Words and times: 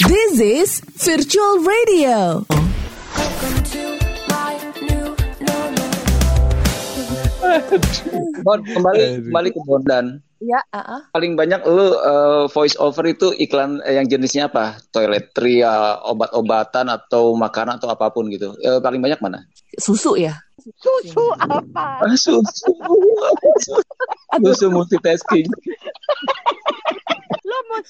This 0.00 0.40
is 0.40 0.70
Virtual 0.96 1.60
Radio. 1.60 2.40
Bon, 8.40 8.64
kembali 8.64 9.28
kembali 9.28 9.48
ke 9.52 9.60
Bondan. 9.68 10.24
Ya, 10.40 10.64
uh-uh. 10.72 11.12
Paling 11.12 11.36
banyak 11.36 11.60
lu 11.68 11.92
uh, 12.00 12.48
voice 12.48 12.80
over 12.80 13.04
itu 13.04 13.36
iklan 13.36 13.84
eh, 13.84 14.00
yang 14.00 14.08
jenisnya 14.08 14.48
apa? 14.48 14.80
Toiletria, 14.88 16.00
obat-obatan 16.08 16.88
atau 16.88 17.36
makanan 17.36 17.76
atau 17.76 17.92
apa 17.92 18.08
pun 18.08 18.32
gitu. 18.32 18.56
Eh, 18.64 18.80
paling 18.80 19.04
banyak 19.04 19.20
mana? 19.20 19.44
susu 19.76 20.16
ya. 20.16 20.34
Susu 20.80 21.24
apa? 21.36 22.04
Ah, 22.04 22.16
susu. 22.16 22.72
susu 24.40 24.66
multitasking. 24.72 25.48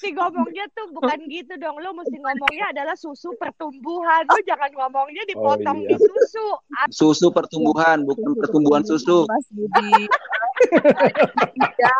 Mesti 0.01 0.17
ngomongnya 0.17 0.65
tuh 0.73 0.89
bukan 0.89 1.13
gitu 1.29 1.53
dong. 1.61 1.77
Lo 1.77 1.93
mesti 1.93 2.17
ngomongnya 2.17 2.73
adalah 2.73 2.97
susu 2.97 3.37
pertumbuhan. 3.37 4.25
Lo 4.25 4.41
jangan 4.41 4.73
ngomongnya 4.73 5.21
dipotong 5.29 5.77
Oh, 5.77 5.85
iya. 5.85 5.93
di 5.93 6.01
susu. 6.01 6.45
Ah, 6.73 6.89
Susu 6.89 7.29
pertumbuhan, 7.29 8.01
bukan 8.01 8.33
pertumbuhan 8.33 8.81
susu. 8.81 9.29
Mas 9.29 9.45
Budi. 9.53 9.93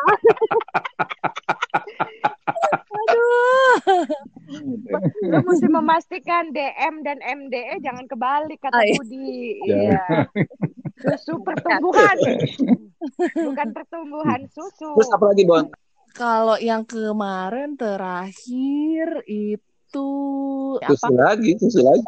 Aduh. 2.92 3.78
Lo 5.24 5.40
mesti 5.44 5.68
memastikan 5.68 6.50
DM 6.50 7.06
dan 7.06 7.22
MDE 7.22 7.80
jangan 7.80 8.06
kebalik 8.06 8.58
kata 8.60 8.74
Ah, 8.74 8.84
iya. 8.84 8.98
Budi. 8.98 9.30
Ya. 9.62 9.78
Iya. 9.78 10.02
Susu 10.98 11.38
pertumbuhan. 11.40 12.18
Bukan 13.48 13.68
pertumbuhan 13.74 14.42
susu. 14.48 14.90
Terus 14.94 15.10
apa 15.10 15.26
lagi, 15.30 15.44
Bon? 15.44 15.66
Kalau 16.12 16.60
yang 16.60 16.84
kemarin 16.84 17.80
terakhir 17.80 19.24
itu 19.26 20.08
Susu 20.80 21.08
apa? 21.08 21.36
lagi, 21.36 21.52
susu 21.60 21.80
lagi. 21.84 22.04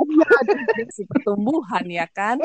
Si 0.92 1.04
pertumbuhan 1.04 1.84
ya 1.88 2.08
kan? 2.12 2.40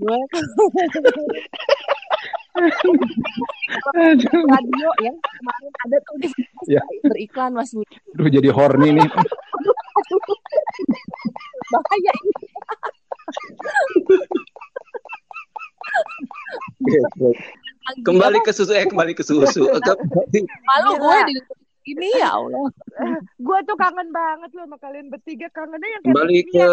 Gue 0.00 0.18
radio 4.48 4.88
yang 5.00 5.16
kemarin 5.16 5.72
ada 5.84 5.96
tuh 6.04 6.16
di 6.20 6.28
Ya. 6.68 6.80
beriklan 7.04 7.52
Mas 7.52 7.72
Budi. 7.72 7.96
Aduh 8.14 8.28
jadi 8.30 8.48
horny 8.48 8.96
nih. 8.96 9.08
Bahaya 11.68 12.12
ini. 12.12 12.32
Kembali 18.06 18.38
ke 18.46 18.52
susu, 18.54 18.72
eh 18.74 18.86
kembali 18.86 19.12
ke 19.12 19.24
susu. 19.26 19.66
Malu 20.70 20.90
gue 20.98 21.18
di 21.28 21.34
ini 21.90 22.08
ya 22.14 22.38
Allah. 22.38 22.70
Gue 23.46 23.58
tuh 23.66 23.74
kangen 23.74 24.14
banget 24.14 24.54
loh 24.54 24.70
sama 24.70 24.78
kalian 24.78 25.10
bertiga. 25.10 25.50
Kangennya 25.50 25.88
yang 25.98 26.02
Kembali 26.06 26.38
ke 26.46 26.68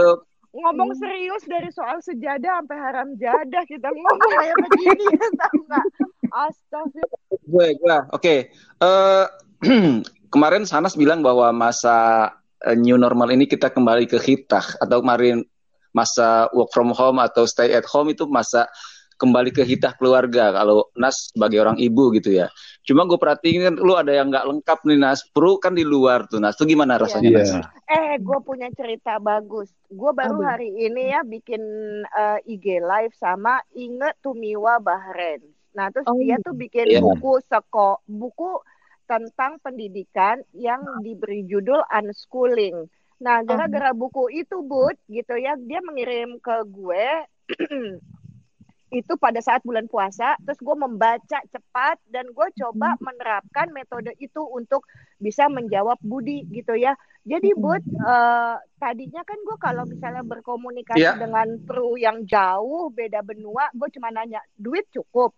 ngomong 0.50 0.98
serius 0.98 1.46
dari 1.46 1.70
soal 1.70 2.02
sejadah 2.02 2.62
sampai 2.62 2.78
haram 2.78 3.14
jadah 3.22 3.64
kita 3.70 3.86
ngomong 3.86 4.30
kayak 4.34 4.58
begini 4.66 5.06
ya 5.18 5.28
tau 5.38 5.58
nggak? 5.66 5.86
Astagfirullah. 6.30 7.22
gue, 7.50 7.68
gue. 7.78 7.98
Oke. 8.14 8.36
Eh, 8.54 9.26
kemarin 10.34 10.66
Sanas 10.66 10.94
bilang 10.94 11.26
bahwa 11.26 11.50
masa 11.54 12.30
eh, 12.66 12.78
new 12.78 12.98
normal 12.98 13.34
ini 13.34 13.50
kita 13.50 13.74
kembali 13.74 14.06
ke 14.10 14.18
hitah 14.22 14.78
atau 14.82 15.02
kemarin 15.02 15.46
masa 15.94 16.50
work 16.54 16.70
from 16.70 16.94
home 16.94 17.18
atau 17.18 17.50
stay 17.50 17.74
at 17.74 17.86
home 17.90 18.14
itu 18.14 18.30
masa 18.30 18.70
kembali 19.20 19.52
ke 19.52 19.67
hitah 19.67 19.92
keluarga 20.00 20.56
kalau 20.56 20.88
Nas 20.95 21.36
sebagai 21.36 21.59
orang 21.59 21.75
ibu 21.75 22.09
gitu 22.16 22.31
ya. 22.31 22.48
Cuma 22.88 23.03
gue 23.03 23.20
perhatiin 23.20 23.67
kan 23.67 23.75
lu 23.75 23.94
ada 23.94 24.16
yang 24.16 24.31
nggak 24.31 24.48
lengkap 24.48 24.80
nih 24.88 24.98
Nas. 24.98 25.28
Pro 25.30 25.59
kan 25.59 25.75
di 25.75 25.84
luar 25.84 26.23
tuh 26.25 26.39
Nas. 26.39 26.56
Tuh 26.56 26.64
gimana 26.64 26.95
rasanya 26.95 27.28
Iya. 27.28 27.38
Nas? 27.44 27.52
Eh, 27.86 28.16
gue 28.17 28.40
punya 28.40 28.72
cerita 28.72 29.20
bagus. 29.20 29.67
Gue 29.92 30.16
baru 30.16 30.40
Aduh. 30.40 30.47
hari 30.47 30.72
ini 30.72 31.12
ya 31.12 31.22
bikin 31.22 31.62
eh, 32.07 32.40
IG 32.47 32.80
live 32.80 33.13
sama 33.13 33.59
Inge 33.75 34.16
Tumiwa 34.24 34.80
Bahren. 34.80 35.44
Nah, 35.75 35.91
terus 35.91 36.07
Oh, 36.07 36.18
dia 36.18 36.34
iya. 36.34 36.41
tuh 36.41 36.56
bikin 36.56 36.88
Iya. 36.88 37.03
buku 37.03 37.44
seko 37.46 38.01
buku 38.07 38.57
tentang 39.06 39.59
pendidikan 39.59 40.40
yang 40.53 40.81
diberi 41.01 41.44
judul 41.44 41.84
unschooling. 41.90 42.88
Nah, 43.19 43.44
gara-gara 43.44 43.91
buku 43.91 44.31
itu, 44.31 44.63
Bud, 44.63 44.96
gitu 45.12 45.36
ya, 45.36 45.59
dia 45.59 45.84
mengirim 45.84 46.40
ke 46.40 46.56
gue 46.66 47.06
itu 48.89 49.13
pada 49.22 49.38
saat 49.38 49.61
bulan 49.61 49.85
puasa, 49.85 50.33
terus 50.45 50.57
gue 50.57 50.75
membaca 50.77 51.39
cepat 51.45 51.97
dan 52.09 52.25
gue 52.33 52.47
coba 52.57 52.97
menerapkan 52.97 53.69
metode 53.69 54.13
itu 54.17 54.41
untuk 54.41 54.85
bisa 55.22 55.45
menjawab 55.45 55.97
Budi 56.01 56.45
gitu 56.50 56.73
ya. 56.73 56.97
Jadi 57.22 57.53
Bud, 57.53 57.83
eh, 57.85 58.55
tadinya 58.81 59.22
kan 59.22 59.38
gue 59.45 59.57
kalau 59.61 59.85
misalnya 59.85 60.25
berkomunikasi 60.25 60.97
Iya. 60.97 61.13
dengan 61.13 61.45
kru 61.69 62.01
yang 62.01 62.25
jauh 62.25 62.89
beda 62.89 63.22
benua, 63.22 63.69
gue 63.77 63.89
cuma 63.94 64.09
nanya 64.09 64.41
duit 64.57 64.89
cukup, 64.89 65.38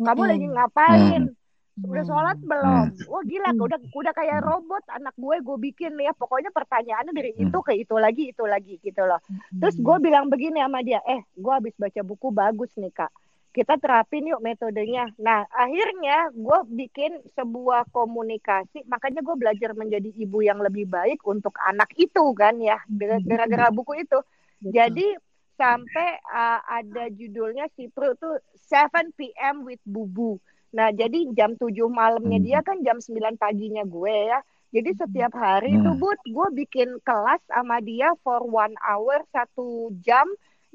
kamu 0.00 0.22
Mm-mm. 0.22 0.30
lagi 0.32 0.46
ngapain? 0.56 1.22
Hmm. 1.28 1.45
Udah 1.84 2.04
sholat 2.08 2.38
belum? 2.40 2.88
Wah 3.08 3.22
gila, 3.26 3.50
udah 3.60 3.78
udah 3.92 4.12
kayak 4.16 4.40
robot 4.44 4.84
anak 4.88 5.12
gue 5.16 5.36
gue 5.44 5.58
bikin 5.72 5.92
ya. 6.00 6.16
Pokoknya 6.16 6.48
pertanyaannya 6.48 7.12
dari 7.12 7.32
itu 7.36 7.58
ke 7.60 7.76
itu 7.76 7.94
lagi, 8.00 8.32
itu 8.32 8.44
lagi 8.48 8.80
gitu 8.80 9.02
loh. 9.04 9.20
Terus 9.60 9.76
gue 9.76 9.96
bilang 10.00 10.32
begini 10.32 10.64
sama 10.64 10.80
dia, 10.80 11.04
eh 11.04 11.20
gue 11.36 11.52
habis 11.52 11.76
baca 11.76 12.00
buku 12.00 12.28
bagus 12.32 12.72
nih 12.80 12.92
kak. 12.92 13.12
Kita 13.52 13.76
terapin 13.80 14.28
yuk 14.28 14.40
metodenya. 14.40 15.12
Nah 15.20 15.44
akhirnya 15.52 16.32
gue 16.32 16.58
bikin 16.72 17.20
sebuah 17.36 17.88
komunikasi. 17.92 18.84
Makanya 18.88 19.20
gue 19.20 19.36
belajar 19.36 19.72
menjadi 19.76 20.08
ibu 20.16 20.40
yang 20.44 20.60
lebih 20.60 20.88
baik 20.88 21.20
untuk 21.28 21.56
anak 21.60 21.92
itu 21.96 22.24
kan 22.32 22.56
ya. 22.60 22.80
Gara-gara 23.24 23.68
buku 23.72 24.00
itu. 24.04 24.20
Jadi 24.60 25.16
sampai 25.56 26.20
uh, 26.28 26.60
ada 26.68 27.08
judulnya 27.08 27.68
si 27.76 27.88
Pro 27.88 28.12
tuh 28.16 28.36
7 28.68 29.12
PM 29.16 29.64
with 29.64 29.80
Bubu. 29.88 30.36
Nah, 30.76 30.88
jadi 30.92 31.18
jam 31.38 31.56
7 31.56 31.88
malamnya 31.88 32.38
dia 32.46 32.58
kan 32.66 32.76
jam 32.86 32.98
9 33.00 33.34
paginya 33.40 33.82
gue 33.88 34.16
ya. 34.32 34.38
Jadi 34.74 34.90
setiap 35.00 35.32
hari 35.44 35.70
Hmm. 35.70 35.82
tuh 35.84 35.94
Bud, 35.96 36.18
gue 36.28 36.48
bikin 36.60 37.00
kelas 37.08 37.40
sama 37.48 37.80
dia 37.80 38.12
for 38.24 38.44
one 38.44 38.76
hour, 38.84 39.18
satu 39.34 39.68
jam 40.04 40.26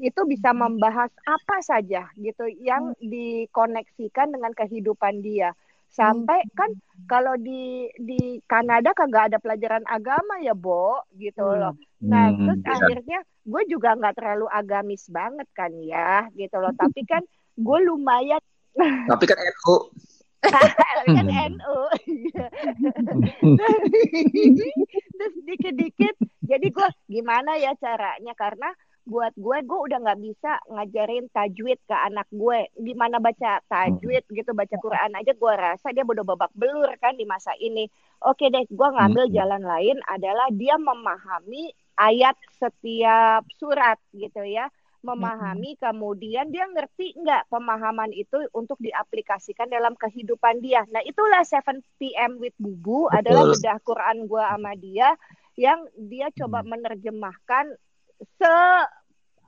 itu 0.01 0.21
bisa 0.25 0.49
membahas 0.57 1.11
apa 1.27 1.61
saja 1.61 2.09
gitu 2.17 2.49
yang 2.49 2.97
dikoneksikan 2.97 4.33
dengan 4.33 4.51
kehidupan 4.57 5.21
dia. 5.21 5.53
Sampai 5.91 6.41
kan 6.57 6.71
kalau 7.05 7.35
di 7.37 7.91
di 7.99 8.39
Kanada 8.47 8.95
kagak 8.95 9.23
ada 9.33 9.37
pelajaran 9.43 9.83
agama 9.85 10.39
ya, 10.41 10.55
Bo, 10.55 11.03
gitu 11.19 11.43
loh. 11.59 11.75
Nah, 12.09 12.31
Hmm, 12.31 12.41
terus 12.41 12.59
iya. 12.65 12.73
akhirnya 12.77 13.19
gue 13.45 13.61
juga 13.69 13.93
nggak 13.99 14.15
terlalu 14.17 14.47
agamis 14.49 15.03
banget 15.11 15.47
kan 15.53 15.71
ya, 15.83 16.31
gitu 16.33 16.57
loh. 16.63 16.71
Tapi 16.81 17.03
kan 17.05 17.21
gue 17.59 17.79
lumayan 17.85 18.41
Tapi 18.79 19.23
kan 19.25 19.37
NU 19.37 19.75
kan 20.41 21.27
NU. 21.29 21.77
Terus 25.17 25.35
dikit-dikit, 25.45 26.15
jadi 26.41 26.67
gue 26.73 26.87
gimana 27.05 27.57
ya 27.61 27.77
caranya? 27.77 28.33
Karena 28.33 28.73
buat 29.01 29.33
gue, 29.33 29.57
gue 29.65 29.79
udah 29.89 29.97
nggak 30.01 30.21
bisa 30.21 30.61
ngajarin 30.69 31.25
tajwid 31.33 31.77
ke 31.85 31.93
anak 31.93 32.25
gue. 32.33 32.69
Gimana 32.77 33.17
baca 33.21 33.61
tajwid 33.65 34.25
gitu, 34.29 34.51
baca 34.53 34.75
Quran 34.77 35.13
aja 35.17 35.33
gue 35.33 35.53
rasa 35.57 35.93
dia 35.93 36.05
bodoh 36.05 36.25
babak 36.25 36.53
belur 36.57 36.89
kan 37.01 37.17
di 37.17 37.25
masa 37.25 37.53
ini. 37.57 37.89
Oke 38.25 38.49
deh, 38.49 38.65
gue 38.69 38.89
ngambil 38.97 39.29
Hmm. 39.29 39.35
jalan 39.35 39.63
lain 39.65 39.97
adalah 40.05 40.47
dia 40.53 40.77
memahami 40.77 41.73
ayat 41.97 42.33
setiap 42.57 43.45
surat 43.57 43.97
gitu 44.13 44.41
ya 44.41 44.69
memahami 45.01 45.73
kemudian 45.81 46.53
dia 46.53 46.69
ngerti 46.69 47.17
nggak 47.17 47.49
pemahaman 47.49 48.13
itu 48.13 48.37
untuk 48.53 48.77
diaplikasikan 48.77 49.65
dalam 49.65 49.97
kehidupan 49.97 50.61
dia. 50.61 50.85
Nah 50.93 51.01
itulah 51.01 51.41
7 51.41 51.81
PM 51.97 52.37
with 52.37 52.53
Bubu 52.61 53.09
adalah 53.09 53.49
Betul. 53.49 53.53
bedah 53.57 53.79
Quran 53.81 54.17
gua 54.29 54.53
sama 54.53 54.77
dia 54.77 55.17
yang 55.57 55.83
dia 55.97 56.29
coba 56.37 56.61
menerjemahkan 56.61 57.73
se 58.37 58.55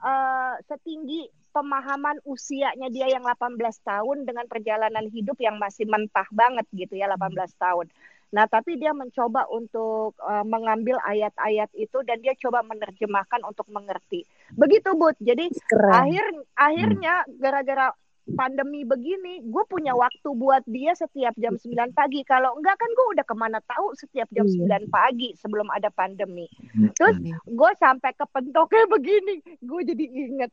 eh, 0.03 0.55
setinggi 0.65 1.29
pemahaman 1.53 2.17
usianya 2.25 2.89
dia 2.89 3.13
yang 3.13 3.21
18 3.21 3.61
tahun 3.85 4.25
dengan 4.25 4.49
perjalanan 4.49 5.05
hidup 5.05 5.37
yang 5.37 5.61
masih 5.61 5.85
mentah 5.85 6.25
banget 6.33 6.65
gitu 6.73 6.97
ya 6.97 7.05
18 7.13 7.29
tahun. 7.61 7.87
Nah, 8.33 8.49
tapi 8.49 8.81
dia 8.81 8.91
mencoba 8.97 9.45
untuk 9.53 10.17
eh, 10.17 10.45
mengambil 10.45 10.97
ayat-ayat 11.05 11.69
itu 11.77 12.01
dan 12.01 12.17
dia 12.19 12.33
coba 12.41 12.65
menerjemahkan 12.65 13.45
untuk 13.45 13.69
mengerti. 13.69 14.25
Begitu, 14.57 14.97
Bud. 14.97 15.13
Jadi 15.21 15.53
Keren. 15.69 15.93
akhir 15.93 16.25
akhirnya 16.57 17.13
gara-gara 17.37 17.93
pandemi 18.23 18.87
begini, 18.87 19.43
gue 19.43 19.63
punya 19.67 19.91
waktu 19.93 20.29
buat 20.33 20.63
dia 20.63 20.95
setiap 20.95 21.35
jam 21.35 21.59
9 21.59 21.91
pagi. 21.91 22.23
Kalau 22.23 22.55
enggak 22.55 22.79
kan 22.79 22.89
gue 22.89 23.05
udah 23.19 23.25
ke 23.27 23.35
mana 23.35 23.59
tahu 23.67 23.91
setiap 23.99 24.31
jam 24.31 24.47
Iya. 24.47 24.79
9 24.87 24.87
pagi 24.87 25.35
sebelum 25.35 25.67
ada 25.67 25.91
pandemi. 25.91 26.47
Hmm. 26.71 26.89
Terus 26.95 27.19
gue 27.43 27.71
sampai 27.77 28.15
ke 28.15 28.25
pentoknya 28.31 28.85
begini, 28.87 29.35
gue 29.59 29.81
jadi 29.83 30.05
inget. 30.07 30.51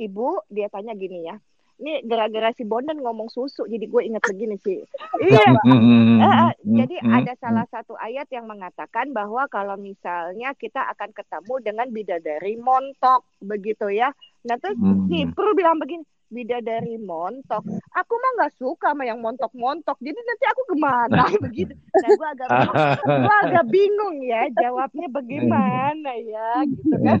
Ibu, 0.00 0.48
dia 0.48 0.72
tanya 0.72 0.96
gini 0.96 1.28
ya, 1.28 1.36
Ini 1.80 2.04
gara-gara 2.04 2.52
si 2.52 2.68
Bondan 2.68 3.00
ngomong 3.00 3.32
susu, 3.32 3.64
jadi 3.64 3.88
gue 3.88 4.02
inget 4.04 4.20
begini 4.20 4.60
sih. 4.60 4.84
Iya, 5.24 5.56
Hmm, 5.64 6.20
Eh, 6.20 6.28
eh, 6.28 6.52
hmm, 6.60 6.76
jadi 6.76 6.96
ada 7.00 7.32
salah 7.40 7.64
satu 7.72 7.96
ayat 7.96 8.28
yang 8.28 8.44
mengatakan 8.44 9.16
bahwa 9.16 9.48
kalau 9.48 9.80
misalnya 9.80 10.52
kita 10.60 10.84
akan 10.92 11.16
ketemu 11.16 11.54
dengan 11.64 11.88
bidadari 11.88 12.60
montok 12.60 13.24
begitu 13.40 13.88
ya. 13.88 14.12
Nah 14.44 14.60
terus 14.60 14.76
Hmm. 14.76 15.08
si 15.08 15.24
Pru 15.32 15.56
bilang 15.56 15.80
begini, 15.80 16.04
bidadari 16.30 16.96
montok. 16.96 17.66
Aku 17.92 18.12
mah 18.14 18.30
nggak 18.40 18.54
suka 18.56 18.94
sama 18.94 19.04
yang 19.04 19.18
montok-montok. 19.18 19.98
Jadi 19.98 20.16
nanti 20.16 20.44
aku 20.46 20.62
gimana 20.72 21.26
begitu. 21.44 21.74
Nah 21.74 22.10
gue 22.14 22.28
agak 22.30 22.48
bingung, 22.48 22.78
gue 23.04 23.36
agak 23.44 23.66
bingung 23.68 24.16
ya 24.22 24.42
jawabnya 24.54 25.06
bagaimana 25.10 26.10
ya 26.22 26.50
gitu 26.64 26.96
kan. 27.02 27.20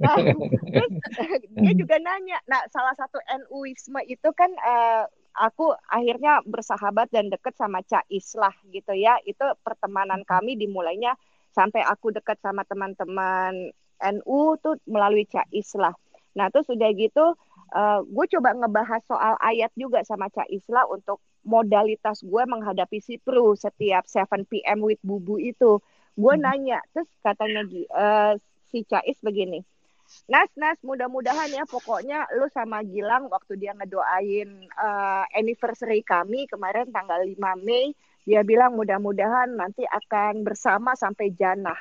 Nah, 0.00 0.16
terus 0.70 0.92
dia 1.56 1.72
juga 1.74 1.96
nanya. 1.98 2.38
Nah 2.46 2.60
salah 2.68 2.94
satu 2.94 3.18
NUisme 3.24 4.04
itu 4.06 4.28
kan 4.36 4.52
eh, 4.52 5.04
aku 5.40 5.72
akhirnya 5.88 6.44
bersahabat 6.44 7.08
dan 7.10 7.32
deket 7.32 7.56
sama 7.56 7.80
Cais 7.88 8.36
lah 8.36 8.54
gitu 8.68 8.92
ya. 8.92 9.16
Itu 9.24 9.42
pertemanan 9.64 10.22
kami 10.28 10.60
dimulainya 10.60 11.16
sampai 11.50 11.82
aku 11.82 12.14
deket 12.14 12.38
sama 12.38 12.62
teman-teman 12.68 13.72
NU 14.00 14.40
tuh 14.60 14.76
melalui 14.84 15.24
Cais 15.24 15.72
lah. 15.80 15.96
Nah 16.36 16.46
terus 16.52 16.70
udah 16.70 16.90
gitu 16.94 17.34
gue 18.06 18.26
coba 18.36 18.50
ngebahas 18.56 19.02
soal 19.06 19.34
ayat 19.38 19.70
juga 19.78 20.02
sama 20.02 20.26
Cais 20.32 20.64
lah 20.66 20.86
untuk 20.90 21.22
modalitas 21.46 22.20
gue 22.20 22.42
menghadapi 22.44 23.00
si 23.00 23.16
Pru 23.16 23.56
setiap 23.56 24.04
7 24.04 24.44
PM 24.50 24.78
with 24.84 25.00
Bubu 25.00 25.40
itu. 25.40 25.80
Gue 26.18 26.34
nanya, 26.36 26.82
terus 26.92 27.08
katanya 27.24 27.64
eh, 27.70 28.32
si 28.68 28.84
Cais 28.84 29.18
begini, 29.24 29.62
Nas, 30.26 30.50
Nas, 30.58 30.78
mudah-mudahan 30.82 31.54
ya 31.54 31.62
pokoknya 31.70 32.26
lu 32.34 32.50
sama 32.50 32.82
Gilang 32.82 33.30
waktu 33.30 33.54
dia 33.56 33.72
ngedoain 33.78 34.50
eh, 34.66 35.24
anniversary 35.38 36.02
kami 36.02 36.50
kemarin 36.50 36.90
tanggal 36.90 37.22
5 37.22 37.38
Mei, 37.62 37.94
dia 38.26 38.42
bilang 38.42 38.74
mudah-mudahan 38.76 39.54
nanti 39.54 39.86
akan 39.86 40.42
bersama 40.42 40.98
sampai 40.98 41.32
jannah. 41.34 41.78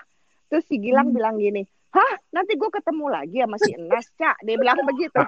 Terus 0.49 0.65
si 0.65 0.81
Gilang 0.81 1.13
bilang 1.13 1.37
gini, 1.37 1.65
Hah, 1.89 2.13
nanti 2.29 2.53
gue 2.53 2.69
ketemu 2.69 3.05
lagi 3.09 3.41
sama 3.41 3.57
si 3.57 3.73
Enas, 3.73 4.05
Cak. 4.13 4.37
Dia 4.45 4.55
bilang 4.61 4.77
begitu. 4.85 5.17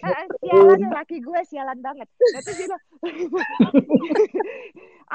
Eh, 0.00 0.26
sialan 0.42 0.80
ya, 0.80 0.90
laki 0.90 1.22
gue, 1.22 1.40
sialan 1.46 1.78
banget. 1.78 2.08
Terus 2.18 2.42
dia 2.42 2.66
bilang, 2.66 2.82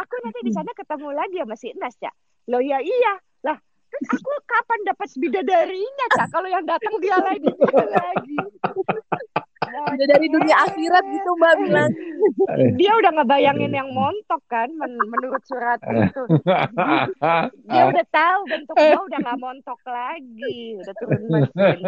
aku 0.01 0.15
nanti 0.23 0.39
di 0.45 0.51
sana 0.55 0.71
ketemu 0.71 1.09
lagi 1.11 1.37
sama 1.43 1.55
si 1.59 1.67
Enas, 1.75 1.99
Cak. 1.99 2.15
Loh 2.47 2.63
ya 2.63 2.79
iya. 2.79 3.13
Lah, 3.43 3.59
terus 3.91 4.23
aku 4.23 4.31
kapan 4.47 4.79
dapat 4.87 5.09
bidadarinya, 5.19 6.05
Cak? 6.15 6.27
Kalau 6.31 6.47
yang 6.47 6.63
datang 6.63 6.95
dia 7.03 7.17
lagi, 7.19 7.51
dia 7.51 7.85
lagi. 7.91 8.37
Udah 9.75 10.07
dari 10.07 10.27
dunia 10.31 10.55
akhirat 10.71 11.03
gitu 11.11 11.29
Mbak 11.35 11.53
bilang. 11.65 11.91
dia 12.79 12.91
udah 12.95 13.11
ngebayangin 13.21 13.71
yang 13.75 13.89
montok 13.91 14.41
kan 14.47 14.71
men- 14.71 15.09
menurut 15.11 15.43
surat 15.43 15.79
itu. 15.83 16.23
Dia 17.67 17.83
udah 17.91 18.05
tahu 18.09 18.39
bentuk 18.47 18.75
gua 18.75 19.01
udah 19.03 19.19
nggak 19.19 19.39
montok 19.41 19.79
lagi 19.87 20.79
udah 20.79 20.93
turun 20.95 21.21
mesin. 21.27 21.79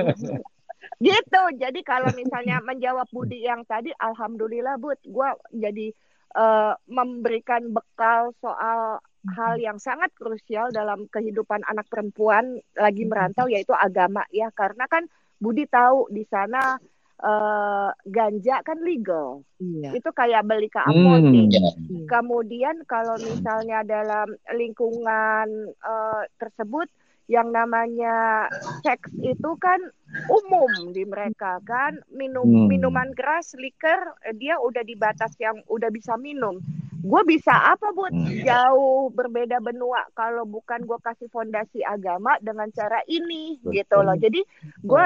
Gitu 0.98 1.42
jadi 1.60 1.80
kalau 1.84 2.10
misalnya 2.16 2.63
menjawab 2.63 3.07
Budi 3.12 3.44
yang 3.44 3.63
tadi 3.68 3.92
alhamdulillah 3.95 4.80
Bud 4.81 5.00
gua 5.07 5.36
jadi 5.54 5.94
eh, 6.36 6.74
memberikan 6.90 7.72
bekal 7.72 8.33
soal 8.42 9.00
hal 9.28 9.60
yang 9.60 9.75
sangat 9.75 10.13
krusial 10.16 10.72
dalam 10.72 11.04
kehidupan 11.12 11.60
anak 11.68 11.92
perempuan 11.92 12.63
lagi 12.80 13.04
merantau 13.04 13.51
yaitu 13.51 13.75
agama 13.75 14.24
ya. 14.31 14.48
Karena 14.56 14.88
kan 14.88 15.04
Budi 15.38 15.68
tahu 15.69 16.10
di 16.10 16.24
sana 16.25 16.80
eh, 17.18 17.90
ganja 18.06 18.62
kan 18.62 18.78
legal 18.81 19.42
Iya. 19.58 19.98
itu 19.98 20.10
kayak 20.14 20.46
beli 20.46 20.69
ke 20.69 20.78
Hmm. 20.78 20.92
apotek 20.92 21.50
Ya. 21.50 21.69
Kemudian 22.06 22.86
kalau 22.86 23.18
misalnya 23.18 23.81
dalam 23.81 24.38
lingkungan 24.54 25.48
eh, 25.74 26.24
tersebut 26.38 26.88
yang 27.28 27.52
namanya 27.52 28.48
seks 28.80 29.12
itu 29.19 29.52
kan 29.60 29.80
umum 30.28 30.92
di 30.92 31.04
mereka 31.04 31.60
kan 31.64 32.00
minum 32.12 32.46
Hmm. 32.48 32.68
minuman 32.68 33.12
keras 33.16 33.56
liker 33.56 34.14
eh, 34.24 34.36
dia 34.36 34.60
udah 34.60 34.84
di 34.84 34.96
batas 34.96 35.34
yang 35.40 35.58
udah 35.68 35.90
bisa 35.90 36.16
minum 36.19 36.60
gue 36.98 37.22
bisa 37.30 37.54
apa 37.54 37.94
buat 37.94 38.12
Hmm. 38.12 38.42
jauh 38.42 39.14
berbeda 39.14 39.62
benua 39.62 40.04
kalau 40.12 40.44
bukan 40.44 40.84
gue 40.84 40.98
kasih 41.00 41.30
fondasi 41.30 41.80
agama 41.86 42.36
dengan 42.42 42.68
cara 42.74 43.00
ini 43.08 43.62
gitu 43.64 44.02
loh 44.02 44.18
jadi 44.18 44.42
gue 44.81 45.06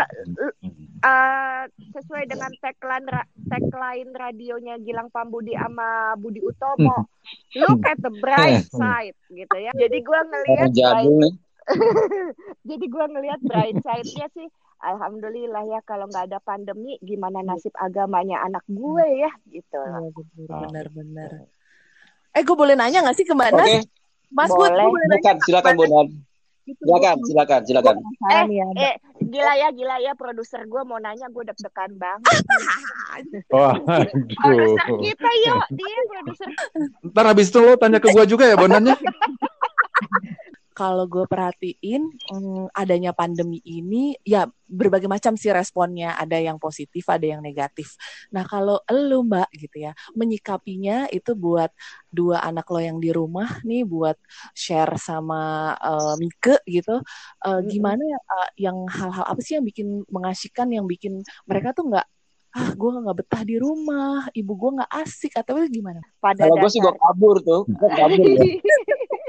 eh, 1.02 1.62
sesuai 1.92 2.24
dengan 2.30 2.52
tagline 2.62 3.08
ra- 3.10 3.32
tagline 3.50 4.12
radionya 4.14 4.76
Gilang 4.80 5.10
Pambudi 5.10 5.58
sama 5.58 6.14
Budi 6.16 6.40
Utomo 6.40 7.10
look 7.58 7.82
at 7.86 7.98
the 8.00 8.14
bright 8.22 8.66
side 8.70 9.18
gitu 9.30 9.58
ya 9.58 9.72
jadi 9.74 9.98
gue 9.98 10.20
ngelihat 10.30 10.70
bright 10.72 11.10
nih. 11.10 11.34
jadi 12.70 12.86
gue 12.90 13.06
ngelihat 13.18 13.40
bright 13.46 13.78
side-nya 13.86 14.28
sih 14.34 14.48
alhamdulillah 14.82 15.64
ya 15.70 15.80
kalau 15.86 16.10
nggak 16.10 16.26
ada 16.34 16.40
pandemi 16.42 16.98
gimana 17.06 17.46
nasib 17.46 17.72
agamanya 17.78 18.42
anak 18.42 18.66
gue 18.66 19.06
ya 19.22 19.32
gitu 19.46 19.78
loh. 19.78 20.10
Iya, 20.42 20.58
benar 20.68 20.88
benar. 20.90 21.30
Eh 22.34 22.42
gue 22.42 22.56
boleh 22.58 22.74
nanya 22.74 23.06
nggak 23.06 23.18
sih 23.18 23.26
ke 23.28 23.34
Mbak 23.38 23.50
Oke, 23.54 23.58
Nas? 23.62 23.86
Mas 24.32 24.50
Bud, 24.50 24.72
Boleh. 24.72 24.82
gue 24.82 24.94
boleh 24.96 25.08
nanya 25.12 25.22
silakan, 25.22 25.38
silakan 25.46 25.74
Bonan. 25.78 26.08
gitu. 26.66 26.82
Silakan, 26.82 27.16
silakan, 27.28 27.62
silakan. 27.68 27.96
Penasaran 28.02 28.48
ya. 28.50 28.66
Eh 28.80 28.94
gila 29.32 29.54
ya 29.56 29.70
gila 29.72 29.96
ya 30.04 30.12
produser 30.14 30.68
gue 30.68 30.82
mau 30.84 31.00
nanya 31.00 31.32
gue 31.32 31.44
deg-degan 31.48 31.92
banget. 31.96 32.40
Wah, 33.56 33.76
produser 33.80 34.88
kita 35.00 35.30
yuk 35.48 35.64
dia 35.72 36.00
produser 36.12 36.50
Ntar 37.08 37.26
habis 37.32 37.48
itu 37.48 37.60
lo 37.64 37.80
tanya 37.80 38.04
ke 38.04 38.12
gua 38.12 38.28
juga 38.28 38.44
ya 38.48 38.60
bonannya. 38.60 38.96
Kalau 40.72 41.04
gue 41.04 41.28
perhatiin 41.28 42.02
mm, 42.32 42.72
adanya 42.72 43.12
pandemi 43.12 43.60
ini 43.68 44.16
ya 44.24 44.48
berbagai 44.72 45.12
macam 45.12 45.36
sih 45.36 45.52
responnya. 45.52 46.16
Ada 46.16 46.40
yang 46.40 46.56
positif, 46.56 47.04
ada 47.12 47.28
yang 47.28 47.44
negatif. 47.44 48.00
Nah 48.32 48.48
kalau 48.48 48.80
elu 48.88 49.20
Mbak 49.28 49.50
gitu 49.60 49.78
ya 49.90 49.92
menyikapinya 50.16 51.12
itu 51.12 51.36
buat 51.36 51.76
dua 52.08 52.40
anak 52.44 52.68
lo 52.72 52.80
yang 52.80 52.98
di 53.04 53.12
rumah 53.12 53.60
nih 53.68 53.84
buat 53.84 54.16
share 54.56 54.96
sama 54.96 55.76
eh, 55.76 56.14
Mike 56.20 56.64
gitu. 56.68 57.04
Eh, 57.44 57.50
Mm-mm. 57.52 57.68
gimana 57.68 58.04
ya 58.04 58.20
eh, 58.20 58.50
yang 58.72 58.88
hal-hal 58.88 59.28
apa 59.28 59.40
sih 59.44 59.60
yang 59.60 59.66
bikin 59.68 60.08
mengasihkan, 60.08 60.72
yang 60.72 60.88
bikin 60.88 61.20
mereka 61.44 61.76
tuh 61.76 61.92
nggak 61.92 62.08
ah 62.52 62.70
gue 62.76 62.90
nggak 62.92 63.18
betah 63.24 63.44
di 63.48 63.56
rumah, 63.56 64.28
ibu 64.36 64.52
gue 64.60 64.72
nggak 64.76 64.92
asik 64.92 65.32
atau 65.40 65.56
gimana? 65.72 66.04
pada 66.20 66.44
Kalau 66.48 66.60
gue 66.60 66.70
sih 66.72 66.84
gue 66.84 66.96
kabur 67.00 67.40
tuh, 67.40 67.64
gue 67.64 67.90
kabur 67.96 68.26
ya. 68.28 68.44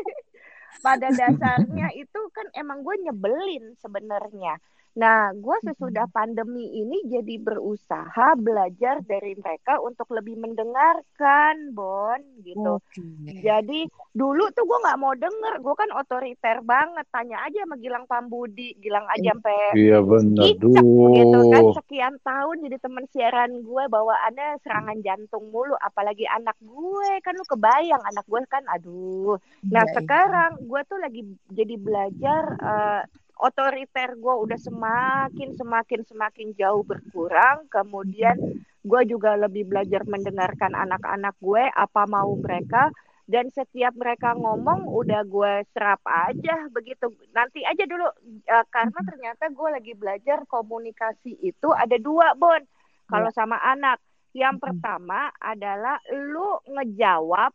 pada 0.80 1.12
dasarnya 1.12 1.92
itu 1.98 2.20
kan 2.32 2.46
emang 2.56 2.80
gue 2.80 2.96
nyebelin 3.04 3.76
sebenarnya. 3.82 4.56
Nah, 4.92 5.32
gue 5.32 5.56
sesudah 5.64 6.08
pandemi 6.12 6.68
ini 6.80 7.04
jadi 7.08 7.40
berusaha 7.40 8.36
belajar 8.36 9.00
dari 9.04 9.36
mereka 9.36 9.80
untuk 9.80 10.08
lebih 10.12 10.36
mendengarkan, 10.40 11.72
Bon, 11.72 12.20
gitu. 12.44 12.80
Oke. 12.80 13.00
Jadi 13.40 13.88
dulu 14.12 14.48
tuh 14.52 14.64
gue 14.68 14.78
nggak 14.84 15.00
mau 15.00 15.16
denger, 15.16 15.54
gue 15.64 15.74
kan 15.76 15.90
otoriter 15.96 16.60
banget. 16.64 17.04
Tanya 17.08 17.44
aja 17.44 17.64
sama 17.64 17.76
Gilang 17.80 18.04
Pambudi, 18.04 18.76
Gilang 18.80 19.08
aja 19.08 19.32
sampai 19.32 19.58
Iya 19.76 19.98
benar. 20.04 20.44
Cicak 20.44 20.84
gitu 21.16 21.38
kan 21.48 21.64
sekian 21.78 22.14
tahun 22.22 22.56
jadi 22.68 22.76
teman 22.80 23.04
siaran 23.10 23.52
gue 23.64 23.84
bawaannya 23.88 24.60
serangan 24.62 24.98
jantung 25.04 25.48
mulu 25.50 25.74
apalagi 25.80 26.24
anak 26.28 26.56
gue 26.60 27.10
kan 27.24 27.34
lu 27.36 27.44
kebayang 27.46 28.02
anak 28.02 28.24
gue 28.26 28.40
kan 28.48 28.64
aduh 28.68 29.36
nah 29.68 29.84
iya. 29.84 29.92
sekarang 29.96 30.52
gue 30.64 30.80
tuh 30.88 30.98
lagi 31.00 31.22
jadi 31.52 31.74
belajar 31.78 32.42
eh, 32.60 33.02
otoriter 33.42 34.14
gue 34.14 34.34
udah 34.46 34.58
semakin 34.58 35.58
semakin 35.58 36.00
semakin 36.06 36.48
jauh 36.54 36.86
berkurang. 36.86 37.66
Kemudian 37.66 38.38
gue 38.82 39.02
juga 39.10 39.34
lebih 39.34 39.66
belajar 39.66 40.06
mendengarkan 40.06 40.78
anak-anak 40.78 41.34
gue 41.42 41.66
apa 41.74 42.02
mau 42.06 42.30
mereka. 42.38 42.94
Dan 43.22 43.48
setiap 43.54 43.94
mereka 43.98 44.34
ngomong 44.34 44.86
udah 44.86 45.22
gue 45.26 45.52
serap 45.74 46.02
aja 46.06 46.66
begitu. 46.70 47.10
Nanti 47.34 47.62
aja 47.66 47.86
dulu 47.86 48.06
Eh, 48.42 48.66
karena 48.74 49.00
ternyata 49.06 49.44
gue 49.48 49.68
lagi 49.70 49.92
belajar 49.94 50.38
komunikasi 50.50 51.38
itu 51.42 51.68
ada 51.74 51.96
dua 51.98 52.34
bon. 52.38 52.62
Kalau 53.10 53.30
sama 53.34 53.58
anak. 53.62 53.98
Yang 54.32 54.64
pertama 54.64 55.28
adalah 55.36 56.00
lu 56.08 56.56
ngejawab 56.64 57.52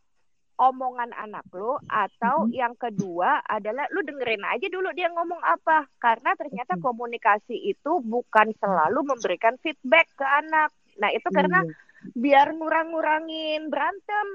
omongan 0.57 1.13
anak 1.13 1.45
lu 1.53 1.77
atau 1.85 2.45
Mhm. 2.45 2.51
yang 2.51 2.73
kedua 2.75 3.45
adalah 3.45 3.85
lu 3.93 4.01
dengerin 4.01 4.41
aja 4.43 4.67
dulu 4.67 4.89
dia 4.91 5.09
ngomong 5.13 5.37
apa 5.39 5.85
karena 5.97 6.33
ternyata 6.33 6.75
Oke. 6.75 6.83
komunikasi 6.83 7.55
itu 7.69 8.01
bukan 8.01 8.51
selalu 8.57 9.05
memberikan 9.05 9.53
feedback 9.61 10.09
ke 10.17 10.25
anak 10.25 10.73
nah 10.97 11.13
itu 11.13 11.29
karena 11.29 11.61
Iya. 11.61 11.73
biar 12.17 12.47
ngurang-ngurangin 12.57 13.69
berantem 13.69 14.27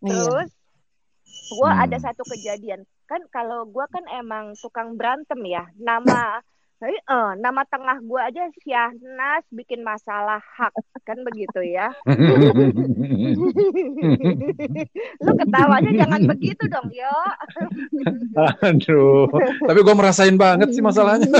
Iya. 0.00 0.14
terus 0.14 0.50
gue 1.50 1.70
Hmm. 1.70 1.82
ada 1.82 1.96
satu 1.98 2.22
kejadian 2.22 2.86
kan 3.04 3.20
kalau 3.28 3.66
gue 3.66 3.84
kan 3.90 4.06
emang 4.08 4.54
tukang 4.62 4.94
berantem 4.94 5.42
ya 5.44 5.66
nama 5.76 6.38
Jadi, 6.82 6.98
eh, 6.98 7.32
nama 7.38 7.62
tengah 7.70 8.02
gue 8.02 8.20
aja 8.20 8.44
Syahnas 8.60 9.44
bikin 9.54 9.86
masalah 9.86 10.42
hak 10.42 10.74
kan 11.06 11.16
begitu 11.22 11.62
ya. 11.62 11.94
Lu 15.22 15.30
ketawanya 15.38 15.92
jangan 15.94 16.22
begitu 16.28 16.66
dong 16.66 16.90
yo. 16.90 17.16
Aduh. 18.66 19.30
Tapi 19.64 19.80
gue 19.80 19.94
merasain 19.94 20.36
banget 20.36 20.74
sih 20.74 20.82
masalahnya. 20.82 21.30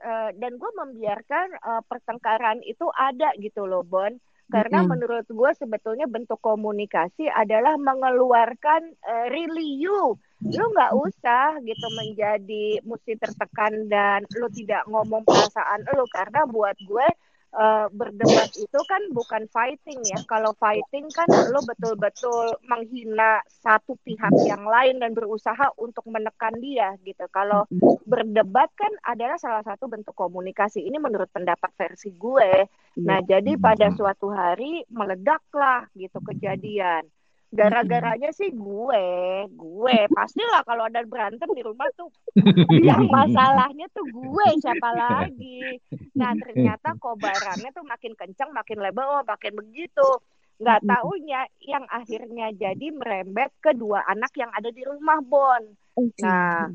Eh, 0.00 0.30
dan 0.40 0.56
gue 0.56 0.70
membiarkan 0.72 1.46
eh, 1.52 1.82
pertengkaran 1.84 2.64
itu 2.64 2.88
ada 2.96 3.32
gitu 3.36 3.68
loh 3.68 3.84
Bon. 3.84 4.12
Karena 4.50 4.82
Mm-mm. 4.82 4.90
menurut 4.90 5.26
gue 5.30 5.50
sebetulnya 5.54 6.10
bentuk 6.10 6.42
komunikasi 6.42 7.30
adalah 7.30 7.78
mengeluarkan 7.78 8.82
eh, 8.98 9.26
really 9.30 9.78
you. 9.78 10.18
Lu 10.40 10.64
nggak 10.72 10.96
usah 10.96 11.60
gitu 11.60 11.86
menjadi 12.00 12.80
mesti 12.80 13.12
tertekan 13.20 13.92
dan 13.92 14.24
lu 14.40 14.48
tidak 14.48 14.88
ngomong 14.88 15.20
perasaan 15.28 15.84
lu 15.92 16.08
karena 16.08 16.48
buat 16.48 16.76
gue 16.80 17.08
eh, 17.50 17.86
berdebat 17.92 18.48
itu 18.56 18.80
kan 18.88 19.02
bukan 19.12 19.44
fighting 19.52 20.00
ya. 20.08 20.16
Kalau 20.24 20.56
fighting 20.56 21.12
kan 21.12 21.28
lu 21.28 21.60
betul-betul 21.60 22.56
menghina 22.64 23.44
satu 23.60 24.00
pihak 24.00 24.32
yang 24.48 24.64
lain 24.64 24.96
dan 25.04 25.12
berusaha 25.12 25.76
untuk 25.76 26.08
menekan 26.08 26.56
dia 26.56 26.96
gitu. 27.04 27.28
Kalau 27.28 27.68
berdebat 28.08 28.72
kan 28.72 28.90
adalah 29.04 29.36
salah 29.36 29.60
satu 29.60 29.92
bentuk 29.92 30.16
komunikasi. 30.16 30.88
Ini 30.88 30.96
menurut 30.96 31.28
pendapat 31.28 31.68
versi 31.76 32.16
gue. 32.16 32.64
Nah, 33.04 33.20
jadi 33.22 33.60
pada 33.60 33.92
suatu 33.92 34.32
hari 34.32 34.88
meledaklah 34.88 35.86
gitu 35.94 36.18
kejadian. 36.24 37.04
Gara-garanya 37.50 38.30
sih 38.30 38.54
gue, 38.54 39.06
gue 39.50 39.96
pastilah 40.16 40.62
kalau 40.62 40.86
ada 40.86 41.02
berantem 41.02 41.50
di 41.50 41.62
rumah 41.66 41.90
tuh 41.98 42.06
yang 42.88 43.10
masalahnya 43.10 43.90
tuh 43.90 44.06
gue 44.06 44.46
siapa 44.62 44.90
lagi. 44.94 45.82
Nah, 46.14 46.30
ternyata 46.38 46.94
kobarannya 47.02 47.74
tuh 47.74 47.82
makin 47.82 48.14
kencang, 48.14 48.54
makin 48.54 48.78
lebar, 48.78 49.02
oh 49.02 49.22
makin 49.26 49.58
begitu. 49.58 50.08
Nggak 50.62 50.86
taunya 50.86 51.42
yang 51.64 51.84
akhirnya 51.90 52.52
jadi 52.54 52.86
merembet 52.94 53.50
ke 53.58 53.74
dua 53.74 54.04
anak 54.06 54.30
yang 54.38 54.52
ada 54.54 54.70
di 54.70 54.86
rumah 54.86 55.18
Bon. 55.24 55.62
Nah, 56.22 56.70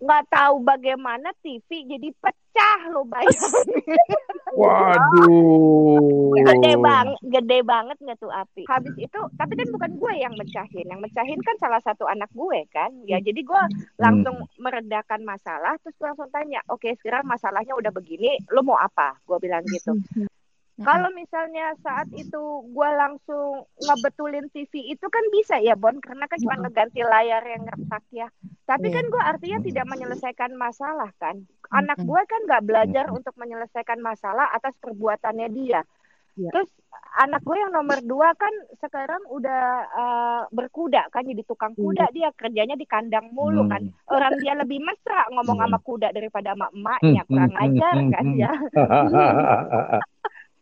nggak 0.00 0.24
tahu 0.32 0.64
bagaimana 0.64 1.28
TV 1.44 1.84
jadi 1.84 2.08
pecah 2.16 2.80
lo 2.88 3.04
bayangin. 3.04 3.84
Waduh. 4.52 6.32
gede 6.36 6.72
banget, 6.76 7.18
gede 7.24 7.58
banget 7.64 7.96
nggak 8.00 8.18
tuh 8.20 8.32
api. 8.32 8.64
Habis 8.68 8.96
itu, 8.96 9.20
tapi 9.36 9.52
kan 9.56 9.68
bukan 9.72 9.92
gue 9.96 10.12
yang 10.16 10.34
mecahin, 10.36 10.88
yang 10.88 11.00
mecahin 11.00 11.40
kan 11.44 11.56
salah 11.60 11.80
satu 11.84 12.04
anak 12.08 12.28
gue 12.32 12.64
kan. 12.72 12.92
Ya 13.08 13.20
jadi 13.20 13.40
gue 13.40 13.62
langsung 14.00 14.44
meredakan 14.60 15.24
masalah, 15.24 15.76
terus 15.84 15.96
gue 15.96 16.08
langsung 16.08 16.32
tanya, 16.32 16.60
oke 16.68 16.88
sekarang 17.00 17.28
masalahnya 17.28 17.76
udah 17.76 17.92
begini, 17.92 18.40
lo 18.52 18.64
mau 18.64 18.76
apa? 18.80 19.16
Gue 19.24 19.36
bilang 19.40 19.64
gitu. 19.68 19.96
Kalau 20.80 21.12
misalnya 21.12 21.76
saat 21.84 22.08
itu 22.16 22.42
gue 22.72 22.90
langsung 22.96 23.68
ngebetulin 23.76 24.48
TV 24.50 24.96
itu 24.96 25.06
kan 25.06 25.24
bisa 25.28 25.60
ya 25.60 25.76
Bon, 25.76 25.94
karena 26.00 26.24
kan 26.24 26.40
cuma 26.40 26.56
ngeganti 26.58 27.04
layar 27.04 27.44
yang 27.44 27.62
retak 27.68 28.04
ya. 28.08 28.28
Tapi 28.62 28.88
Iya. 28.88 28.94
kan 28.94 29.04
gue 29.10 29.22
artinya 29.22 29.58
tidak 29.62 29.86
menyelesaikan 29.90 30.50
masalah 30.54 31.10
kan. 31.18 31.42
Anak 31.72 31.98
gue 31.98 32.20
kan 32.28 32.40
nggak 32.46 32.64
belajar 32.68 33.04
untuk 33.10 33.34
menyelesaikan 33.34 33.98
masalah 33.98 34.46
atas 34.54 34.76
perbuatannya 34.78 35.48
dia. 35.50 35.82
Iya. 36.38 36.48
Terus 36.48 36.68
anak 37.18 37.44
gue 37.44 37.56
yang 37.58 37.72
nomor 37.76 38.00
dua 38.00 38.32
kan 38.38 38.54
sekarang 38.80 39.20
udah 39.28 39.62
eh, 39.84 40.42
berkuda 40.48 41.12
kan 41.12 41.26
jadi 41.28 41.42
tukang 41.44 41.76
kuda 41.76 42.08
dia 42.14 42.32
kerjanya 42.32 42.78
di 42.78 42.86
kandang 42.88 43.34
mulu 43.34 43.66
kan. 43.68 43.82
Orang 44.08 44.38
dia 44.40 44.56
lebih 44.56 44.80
mesra 44.80 45.26
ngomong 45.34 45.58
sama 45.58 45.78
kuda 45.82 46.08
daripada 46.14 46.54
sama 46.56 46.70
emaknya 46.72 47.22
kurang 47.28 47.52
ajar 47.58 47.94
kan 48.14 48.26
ya. 48.38 48.52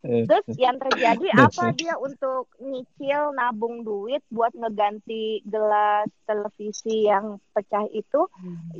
Terus 0.00 0.46
yang 0.56 0.80
terjadi 0.80 1.28
apa? 1.44 1.76
Dia 1.76 1.94
untuk 2.00 2.48
nyicil 2.56 3.36
nabung 3.36 3.84
duit 3.84 4.24
buat 4.32 4.52
ngeganti 4.56 5.44
gelas 5.44 6.08
televisi 6.24 7.04
yang 7.08 7.36
pecah 7.52 7.84
itu. 7.92 8.24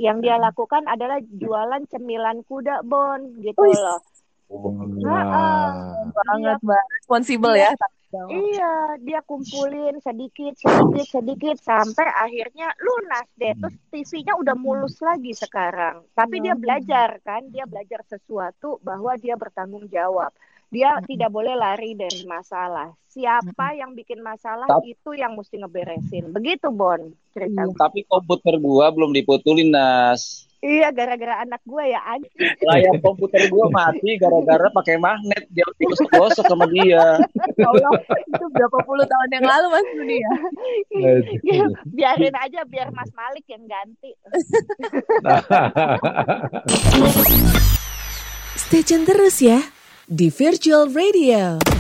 Yang 0.01 0.17
dia 0.25 0.37
lakukan 0.41 0.89
adalah 0.89 1.21
jualan 1.21 1.85
cemilan 1.93 2.41
kuda 2.49 2.81
bon 2.85 3.41
gitu 3.45 3.61
loh. 3.61 4.01
Wah. 4.51 6.03
banget 6.11 6.59
mbak 6.59 6.85
responsible 6.99 7.55
ya 7.55 7.71
Iya, 8.11 8.99
dia 9.07 9.23
kumpulin 9.23 10.03
sedikit, 10.03 10.59
sedikit, 10.59 11.07
sedikit 11.07 11.57
sampai 11.63 12.11
akhirnya 12.11 12.75
lunas 12.83 13.27
deh. 13.39 13.55
Terus 13.55 13.77
TV-nya 13.87 14.35
udah 14.35 14.59
mulus 14.59 14.99
lagi 14.99 15.31
sekarang. 15.31 16.03
Tapi 16.11 16.43
dia 16.43 16.59
belajar 16.59 17.23
kan, 17.23 17.47
dia 17.55 17.71
belajar 17.71 18.03
sesuatu 18.11 18.83
bahwa 18.83 19.15
dia 19.15 19.39
bertanggung 19.39 19.87
jawab. 19.87 20.35
Dia 20.71 21.03
tidak 21.03 21.35
boleh 21.35 21.59
lari 21.59 21.99
dari 21.99 22.23
masalah. 22.31 22.95
Siapa 23.11 23.75
yang 23.75 23.91
bikin 23.99 24.23
masalah 24.23 24.71
Tap- 24.71 24.87
itu 24.87 25.19
yang 25.19 25.35
mesti 25.35 25.59
ngeberesin. 25.59 26.31
Begitu 26.31 26.71
Bon 26.71 27.11
cerita. 27.35 27.67
gue. 27.67 27.75
Tapi 27.75 28.07
komputer 28.07 28.55
gua 28.63 28.95
belum 28.95 29.11
diputulin, 29.11 29.75
Nas. 29.75 30.47
Iya, 30.63 30.95
gara-gara 30.95 31.43
anak 31.43 31.59
gue 31.67 31.91
ya 31.91 31.99
anjing. 32.07 32.55
Layar 32.63 33.03
komputer 33.03 33.51
gua 33.51 33.67
mati 33.67 34.15
gara-gara 34.15 34.71
pakai 34.71 34.95
magnet. 34.95 35.43
Dia 35.51 35.67
gosok 36.15 36.47
sama 36.47 36.71
dia. 36.71 37.19
Ya 37.59 37.67
Allah, 37.67 37.91
itu 38.31 38.45
berapa 38.55 38.79
puluh 38.87 39.03
tahun 39.03 39.29
yang 39.41 39.47
lalu 39.51 39.67
mas 39.75 39.87
Budi 39.91 40.17
ya 40.23 40.35
Ya, 41.43 41.67
Biarin 41.91 42.37
aja 42.39 42.61
biar 42.63 42.95
Mas 42.95 43.11
Malik 43.11 43.43
yang 43.51 43.67
ganti. 43.67 44.15
Stay 48.55 48.87
tune 48.87 49.03
terus 49.03 49.43
ya 49.43 49.80
di 50.13 50.29
Virtual 50.37 50.91
Radio. 50.93 51.80